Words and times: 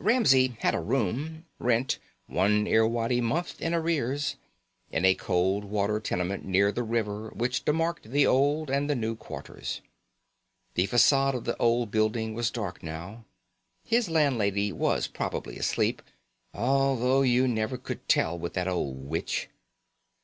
Ramsey 0.00 0.56
had 0.62 0.74
a 0.74 0.80
room, 0.80 1.44
rent 1.60 2.00
one 2.26 2.66
Irwadi 2.66 3.20
month 3.20 3.60
in 3.62 3.72
arrears, 3.72 4.34
in 4.90 5.04
a 5.04 5.14
cold 5.14 5.62
water 5.64 6.00
tenement 6.00 6.44
near 6.44 6.72
the 6.72 6.82
river 6.82 7.30
which 7.36 7.64
demarked 7.64 8.10
the 8.10 8.26
Old 8.26 8.68
and 8.68 8.90
the 8.90 8.96
New 8.96 9.14
Quarters. 9.14 9.82
The 10.74 10.88
façade 10.88 11.34
of 11.34 11.44
the 11.44 11.56
old 11.58 11.92
building 11.92 12.34
was 12.34 12.50
dark 12.50 12.82
now. 12.82 13.26
His 13.84 14.08
landlady 14.10 14.72
was 14.72 15.06
probably 15.06 15.56
asleep, 15.56 16.02
although 16.52 17.22
you 17.22 17.46
never 17.46 17.76
could 17.78 18.08
tell 18.08 18.36
with 18.36 18.54
that 18.54 18.66
old 18.66 19.08
witch. 19.08 19.48